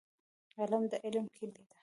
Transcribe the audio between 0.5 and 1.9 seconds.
قلم د علم کیلي ده.